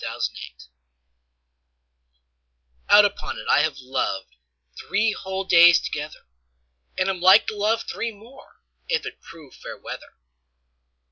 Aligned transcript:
The 0.03 0.07
Constant 0.07 0.67
Lover 2.89 2.97
OUT 3.05 3.05
upon 3.05 3.37
it, 3.37 3.45
I 3.47 3.59
have 3.61 3.75
lovedThree 3.77 5.13
whole 5.13 5.43
days 5.43 5.79
together! 5.79 6.25
And 6.97 7.07
am 7.07 7.21
like 7.21 7.45
to 7.49 7.55
love 7.55 7.83
three 7.83 8.11
more, 8.11 8.63
If 8.89 9.05
it 9.05 9.21
prove 9.21 9.53
fair 9.53 9.77
weather. 9.77 10.15